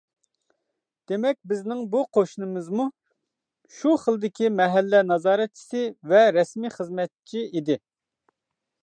دېمەك 1.09 1.37
بىزنىڭ 1.51 1.83
بۇ 1.91 2.01
قوشنىمىزمۇ 2.17 2.87
شۇ 3.77 3.93
خىلدىكى 4.05 4.51
مەھەللە 4.61 5.03
نازارەتچىسى 5.13 5.85
ۋە 6.15 6.23
رەسمىي 6.39 6.75
خىزمەتچى 6.79 7.45
ئىدى. 7.53 7.77